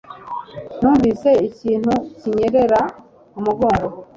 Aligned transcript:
Numvise 0.79 1.29
ikintu 1.47 1.93
kinyerera 2.19 2.81
mu 3.33 3.39
mugongo. 3.45 3.87